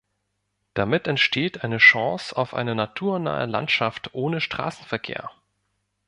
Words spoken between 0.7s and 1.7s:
Damit entsteht auch